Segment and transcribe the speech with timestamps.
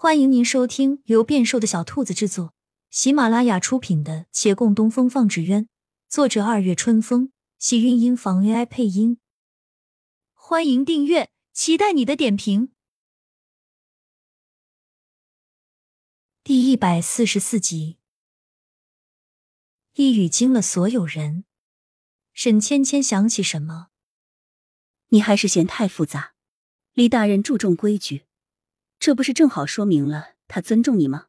[0.00, 2.54] 欢迎您收听由变瘦的小兔子制作、
[2.88, 5.64] 喜马拉雅出品的《且共东风放纸鸢》，
[6.08, 9.18] 作者二月春风，喜韵音房 AI 配音。
[10.34, 12.70] 欢迎订阅，期待你的点评。
[16.44, 17.98] 第一百四十四集，
[19.94, 21.44] 一语惊了所有人。
[22.32, 23.88] 沈芊芊想起什么？
[25.08, 26.34] 你还是嫌太复杂。
[26.92, 28.27] 李大人注重规矩。
[29.08, 31.28] 这不是正好说明了他尊重你吗？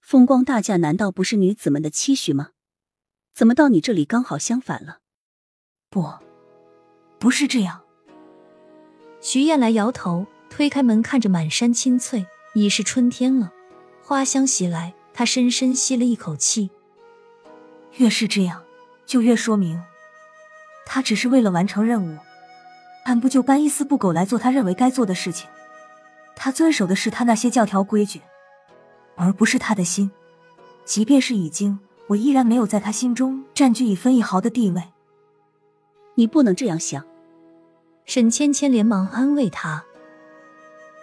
[0.00, 2.50] 风光大嫁难道不是女子们的期许吗？
[3.34, 4.98] 怎么到你这里刚好相反了？
[5.90, 6.08] 不，
[7.18, 7.82] 不是这样。
[9.20, 12.24] 徐燕来摇头，推开门，看着满山青翠，
[12.54, 13.52] 已是春天了，
[14.00, 16.70] 花香袭来，她深深吸了一口气。
[17.96, 18.62] 越是这样，
[19.04, 19.82] 就越说明
[20.86, 22.16] 他只是为了完成任务，
[23.06, 25.50] 按部就班、一丝不苟来做他认为该做的事情。
[26.36, 28.20] 他遵守的是他那些教条规矩，
[29.16, 30.10] 而不是他的心。
[30.84, 34.82] 即便是已经，我依然没有在他心中占据一分一毫的地位。
[36.16, 37.04] 你不能这样想。
[38.04, 39.82] 沈芊芊连忙安慰他：“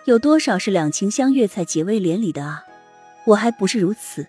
[0.06, 2.64] 有多少是两情相悦才结为连理的啊？
[3.26, 4.28] 我还不是如此。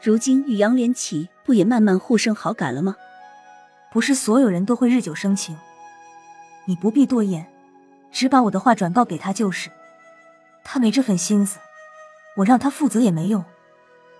[0.00, 2.94] 如今与杨连起不也慢慢互生好感了吗？
[3.90, 5.56] 不是所有人都会日久生情。
[6.66, 7.46] 你不必多言，
[8.12, 9.68] 只把我的话转告给他就是。”
[10.64, 11.58] 他没这份心思，
[12.36, 13.44] 我让他负责也没用。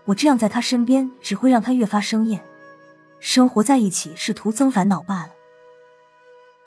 [0.04, 2.44] 我这样在他身边，只会让他越发生厌。
[3.18, 5.30] 生活在一起是徒增烦恼罢了。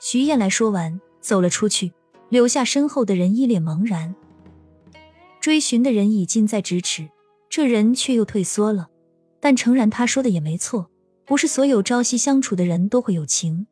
[0.00, 1.92] 徐燕来说完，走了出去，
[2.28, 4.14] 留下身后的人一脸茫然。
[5.40, 7.08] 追寻的人已近在咫尺，
[7.48, 8.88] 这人却又退缩了。
[9.40, 10.90] 但诚然，他说的也没错，
[11.24, 13.68] 不是所有朝夕相处的人都会有情。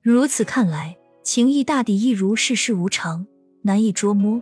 [0.00, 3.26] 如此看来，情谊大抵亦如世事无常，
[3.62, 4.40] 难以捉摸。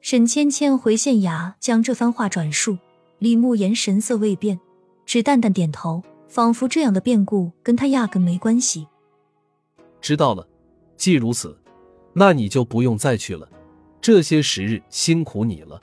[0.00, 2.78] 沈芊芊回县衙，将这番话转述。
[3.18, 4.58] 李慕言神色未变，
[5.04, 8.86] 只淡淡点头，仿佛这样的变故跟他压根没关系。
[10.00, 10.48] 知道了，
[10.96, 11.54] 既如此，
[12.14, 13.46] 那你就不用再去了。
[14.00, 15.78] 这些时日辛苦你了。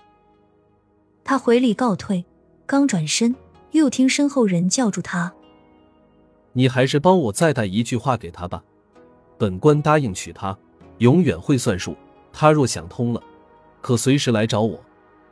[1.24, 2.26] 他回礼告退，
[2.66, 3.36] 刚转身，
[3.72, 5.32] 又听身后人叫住他
[6.54, 8.64] ：“你还是帮我再带一句话给他吧。
[9.38, 10.58] 本官答应娶她，
[10.98, 11.96] 永远会算数。
[12.34, 13.22] 他若想通了。”
[13.88, 14.84] 可随时来找我，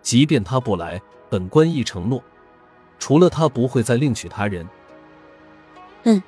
[0.01, 2.23] 即便他不来，本官亦承诺，
[2.97, 4.66] 除了他不会再另娶他人。
[6.03, 6.23] 嗯，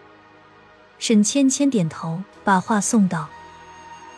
[0.99, 3.29] 沈芊芊点头，把话送到。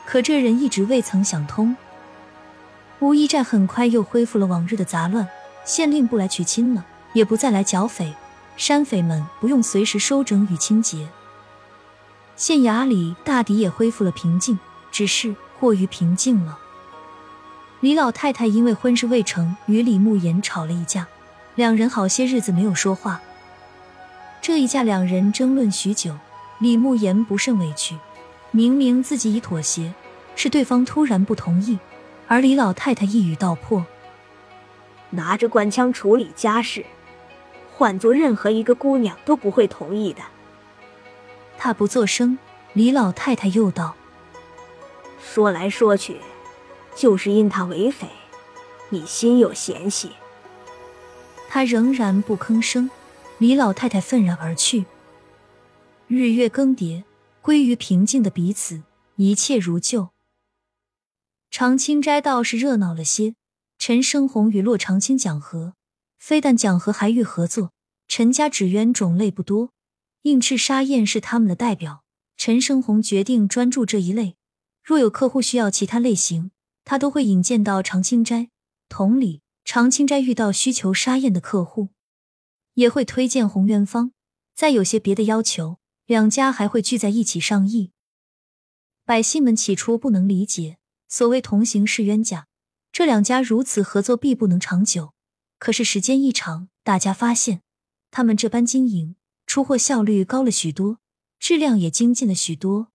[0.08, 1.78] 可这人一直未曾想通。
[3.02, 5.28] 乌衣寨很快又恢复了往日的杂乱，
[5.64, 6.84] 县令不来娶亲了，
[7.14, 8.16] 也不再来剿匪，
[8.58, 11.08] 山匪们不用随时收整与清洁，
[12.36, 14.58] 县衙里大抵也恢复了平静，
[14.90, 16.58] 只是过于平静了。
[17.82, 21.08] 李老太太因为婚事未成，与李慕言吵了一架，
[21.56, 23.22] 两人好些日子没有说话。
[24.42, 26.18] 这一架，两人争论许久，
[26.60, 27.98] 李慕言不甚委屈。
[28.52, 29.94] 明明自己已妥协，
[30.36, 31.80] 是对方突然不同意，
[32.28, 33.86] 而李老太太一语道破
[35.12, 36.86] ：“拿着官腔处理家事，
[37.78, 40.22] 换做任何一个姑娘都不会同意的。”
[41.58, 42.38] 他不作声，
[42.74, 43.96] 李老太太又道
[45.24, 46.18] ：“说来说去。”
[47.00, 48.10] 就是因他为匪，
[48.90, 50.12] 你心有嫌隙。
[51.48, 52.92] 他仍然不吭声。
[53.38, 54.86] 李老太太愤然而去。
[56.08, 57.06] 日月更迭，
[57.42, 58.84] 归于平静的彼此，
[59.16, 60.10] 一切如旧。
[61.50, 63.36] 长青斋倒是热闹了些。
[63.78, 65.76] 陈生红与骆长青讲和，
[66.18, 67.72] 非但讲和，还欲合作。
[68.10, 69.70] 陈家纸鸢种类不多，
[70.24, 72.04] 应赤沙燕是他们的代表。
[72.36, 74.36] 陈生红决定专注这一类，
[74.84, 76.52] 若有客户需要其他类型。
[76.90, 78.50] 他都会引荐到长青斋，
[78.88, 81.90] 同理，长青斋遇到需求沙燕的客户，
[82.74, 84.12] 也会推荐红元芳。
[84.56, 85.78] 再有些别的要求，
[86.08, 87.92] 两家还会聚在一起商议。
[89.06, 92.48] 百姓们起初不能理解，所谓同行是冤家，
[92.92, 95.14] 这两家如此合作必不能长久。
[95.60, 97.62] 可是时间一长，大家发现
[98.10, 99.16] 他们这般经营，
[99.46, 100.98] 出货效率高了许多，
[101.38, 102.92] 质量也精进了许多。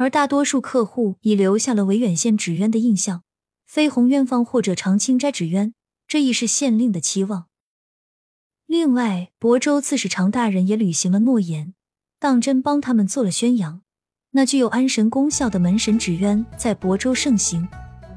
[0.00, 3.22] 而大多数客户已留下了维远县纸鸢的印象，
[3.66, 5.74] 飞鸿鸢坊或者长青斋纸鸢，
[6.08, 7.48] 这亦是县令的期望。
[8.66, 11.74] 另外，亳州刺史常大人也履行了诺言，
[12.18, 13.82] 当真帮他们做了宣扬。
[14.30, 17.68] 那具有安神功效的门神纸鸢在亳州盛行，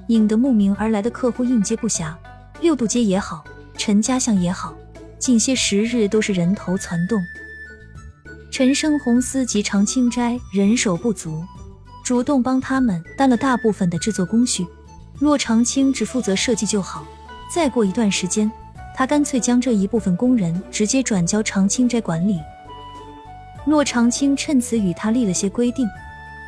[0.08, 2.16] 引得慕名而来的客户应接不暇。
[2.62, 3.44] 六渡街也好，
[3.78, 4.74] 陈家巷也好，
[5.20, 7.22] 近些时日都是人头攒动。
[8.50, 11.44] 陈生红司及长青斋人手不足。
[12.04, 14.68] 主动帮他们担了大部分的制作工序，
[15.20, 17.06] 骆长青只负责设计就好。
[17.50, 18.52] 再过一段时间，
[18.96, 22.40] 他干脆将这一部分工人直接转交长青斋管理。
[23.66, 25.88] 骆长青趁此与他立了些规定，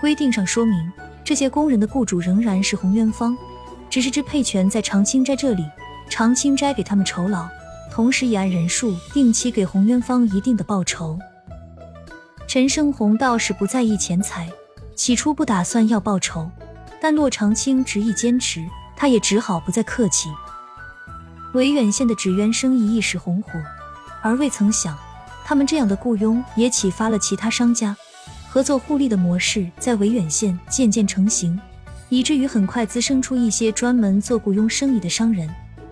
[0.02, 0.92] 规定上说明
[1.24, 3.38] 这些工人的雇主仍然是洪元芳，
[3.90, 5.64] 只是支配权在长青斋这里，
[6.10, 7.48] 长青斋给他们酬劳，
[7.90, 11.18] 同时也按人数定期给洪元芳一定的报酬。
[12.46, 14.50] 陈胜红倒是不在意钱财，
[14.96, 16.50] 起初不打算要报酬，
[17.02, 18.66] 但骆长青执意坚持，
[18.96, 20.30] 他也只好不再客气。
[21.54, 23.52] 维远县的纸鸢生意一时红火，
[24.22, 24.98] 而未曾想。
[25.44, 27.96] 他们这样的雇佣也启发了其他商家，
[28.50, 31.60] 合作互利的模式在维远县渐渐成型，
[32.10, 35.48] 以至于很快滋生出一些专门做雇佣生意的商人。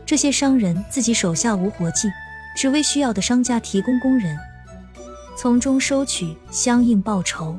[0.06, 2.10] 这些商人自己手下无活计，
[2.58, 4.36] 只为需要的商家提供工人，
[5.38, 7.56] 从中收取相应报酬。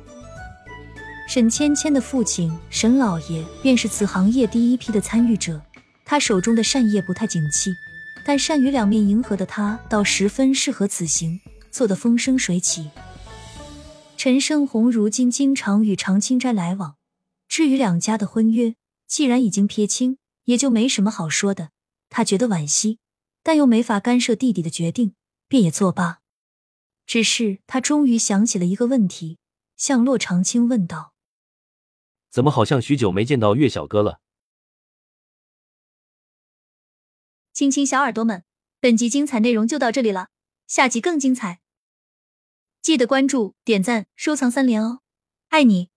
[1.34, 5.60] 沈芊芊的父亲沈老爷便是此行业第一批的参与者，
[6.04, 7.74] 他手中的善业不太景气，
[8.24, 11.40] 但善于两面迎合的他倒十分适合此行。
[11.72, 12.88] 做得风生水起。
[14.16, 16.94] 陈胜红如今经常与常青斋来往，
[17.48, 18.76] 至于两家的婚约，
[19.08, 21.70] 既然已经撇清，也就没什么好说的。
[22.10, 23.00] 他觉得惋惜，
[23.42, 25.14] 但又没法干涉弟弟的决定，
[25.48, 26.20] 便也作罢。
[27.04, 29.38] 只是他终于想起了一个问题，
[29.76, 31.10] 向洛长青问道
[32.34, 34.20] ：“怎么好像许久没见到岳小哥了？”
[37.54, 38.42] 亲亲小耳朵们，
[38.80, 40.30] 本集精彩内容就到这里了，
[40.66, 41.60] 下集更精彩。
[42.82, 45.02] 记得关注、点赞、收藏三连哦，
[45.50, 45.93] 爱你！